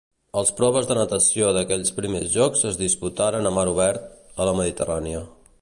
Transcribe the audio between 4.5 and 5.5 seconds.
la Mediterrània.